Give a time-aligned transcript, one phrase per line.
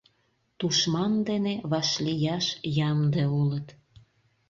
[0.59, 2.45] Тушман дене вашлияш
[2.89, 3.67] ямде улыт.